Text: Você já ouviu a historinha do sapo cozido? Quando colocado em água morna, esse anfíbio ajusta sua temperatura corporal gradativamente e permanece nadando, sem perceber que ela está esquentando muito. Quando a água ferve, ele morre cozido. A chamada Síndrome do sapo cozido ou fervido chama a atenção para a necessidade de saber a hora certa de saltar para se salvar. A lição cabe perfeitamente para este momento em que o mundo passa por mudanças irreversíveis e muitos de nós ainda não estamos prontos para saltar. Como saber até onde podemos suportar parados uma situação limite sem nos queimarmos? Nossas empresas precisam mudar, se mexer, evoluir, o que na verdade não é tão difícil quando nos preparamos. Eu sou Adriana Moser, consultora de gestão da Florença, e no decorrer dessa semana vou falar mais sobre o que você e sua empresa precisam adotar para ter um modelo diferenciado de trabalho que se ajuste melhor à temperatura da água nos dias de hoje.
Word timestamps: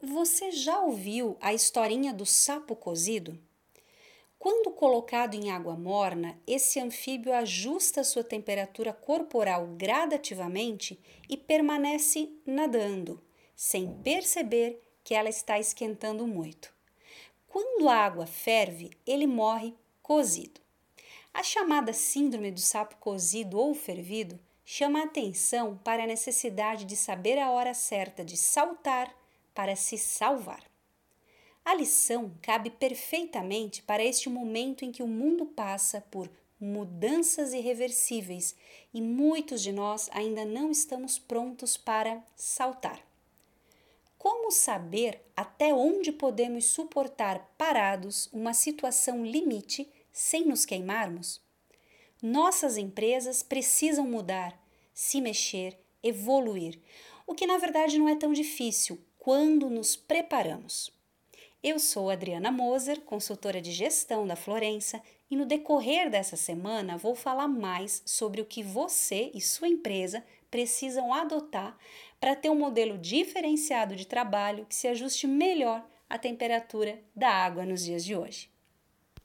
Você 0.00 0.52
já 0.52 0.80
ouviu 0.80 1.36
a 1.40 1.52
historinha 1.52 2.14
do 2.14 2.24
sapo 2.24 2.76
cozido? 2.76 3.36
Quando 4.38 4.70
colocado 4.70 5.34
em 5.34 5.50
água 5.50 5.74
morna, 5.74 6.38
esse 6.46 6.78
anfíbio 6.78 7.32
ajusta 7.32 8.04
sua 8.04 8.22
temperatura 8.22 8.92
corporal 8.92 9.66
gradativamente 9.76 11.00
e 11.28 11.36
permanece 11.36 12.32
nadando, 12.46 13.20
sem 13.56 13.92
perceber 14.04 14.80
que 15.02 15.14
ela 15.14 15.28
está 15.28 15.58
esquentando 15.58 16.28
muito. 16.28 16.72
Quando 17.48 17.88
a 17.88 17.96
água 17.96 18.24
ferve, 18.24 18.92
ele 19.04 19.26
morre 19.26 19.74
cozido. 20.00 20.60
A 21.34 21.42
chamada 21.42 21.92
Síndrome 21.92 22.52
do 22.52 22.60
sapo 22.60 22.96
cozido 22.98 23.58
ou 23.58 23.74
fervido 23.74 24.38
chama 24.64 25.00
a 25.00 25.04
atenção 25.06 25.76
para 25.82 26.04
a 26.04 26.06
necessidade 26.06 26.84
de 26.84 26.94
saber 26.94 27.36
a 27.36 27.50
hora 27.50 27.74
certa 27.74 28.24
de 28.24 28.36
saltar 28.36 29.12
para 29.58 29.74
se 29.74 29.98
salvar. 29.98 30.62
A 31.64 31.74
lição 31.74 32.32
cabe 32.40 32.70
perfeitamente 32.70 33.82
para 33.82 34.04
este 34.04 34.28
momento 34.28 34.84
em 34.84 34.92
que 34.92 35.02
o 35.02 35.08
mundo 35.08 35.46
passa 35.46 36.00
por 36.00 36.30
mudanças 36.60 37.52
irreversíveis 37.52 38.54
e 38.94 39.02
muitos 39.02 39.60
de 39.60 39.72
nós 39.72 40.08
ainda 40.12 40.44
não 40.44 40.70
estamos 40.70 41.18
prontos 41.18 41.76
para 41.76 42.22
saltar. 42.36 43.04
Como 44.16 44.52
saber 44.52 45.20
até 45.36 45.74
onde 45.74 46.12
podemos 46.12 46.66
suportar 46.66 47.52
parados 47.58 48.28
uma 48.32 48.54
situação 48.54 49.26
limite 49.26 49.90
sem 50.12 50.46
nos 50.46 50.64
queimarmos? 50.64 51.40
Nossas 52.22 52.76
empresas 52.76 53.42
precisam 53.42 54.06
mudar, 54.06 54.56
se 54.94 55.20
mexer, 55.20 55.76
evoluir, 56.00 56.80
o 57.26 57.34
que 57.34 57.44
na 57.44 57.58
verdade 57.58 57.98
não 57.98 58.08
é 58.08 58.14
tão 58.14 58.32
difícil 58.32 59.02
quando 59.18 59.68
nos 59.68 59.96
preparamos. 59.96 60.90
Eu 61.62 61.78
sou 61.78 62.08
Adriana 62.08 62.52
Moser, 62.52 63.00
consultora 63.00 63.60
de 63.60 63.72
gestão 63.72 64.26
da 64.26 64.36
Florença, 64.36 65.02
e 65.30 65.36
no 65.36 65.44
decorrer 65.44 66.08
dessa 66.08 66.36
semana 66.36 66.96
vou 66.96 67.14
falar 67.14 67.48
mais 67.48 68.02
sobre 68.06 68.40
o 68.40 68.46
que 68.46 68.62
você 68.62 69.30
e 69.34 69.40
sua 69.40 69.68
empresa 69.68 70.24
precisam 70.50 71.12
adotar 71.12 71.76
para 72.18 72.34
ter 72.34 72.48
um 72.48 72.58
modelo 72.58 72.96
diferenciado 72.96 73.94
de 73.94 74.06
trabalho 74.06 74.64
que 74.66 74.74
se 74.74 74.88
ajuste 74.88 75.26
melhor 75.26 75.84
à 76.08 76.16
temperatura 76.16 76.98
da 77.14 77.28
água 77.28 77.66
nos 77.66 77.84
dias 77.84 78.04
de 78.04 78.16
hoje. 78.16 78.48